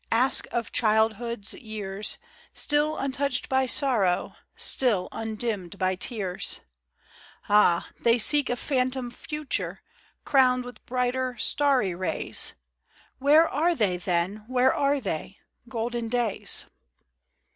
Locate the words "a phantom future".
8.49-9.83